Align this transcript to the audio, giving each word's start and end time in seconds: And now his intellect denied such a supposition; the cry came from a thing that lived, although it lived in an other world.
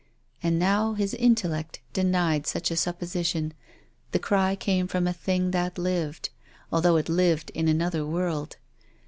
And 0.41 0.57
now 0.57 0.93
his 0.95 1.13
intellect 1.13 1.79
denied 1.93 2.47
such 2.47 2.71
a 2.71 2.75
supposition; 2.75 3.53
the 4.13 4.17
cry 4.17 4.55
came 4.55 4.87
from 4.87 5.05
a 5.05 5.13
thing 5.13 5.51
that 5.51 5.77
lived, 5.77 6.31
although 6.71 6.95
it 6.97 7.07
lived 7.07 7.51
in 7.51 7.67
an 7.67 7.83
other 7.83 8.03
world. 8.03 8.57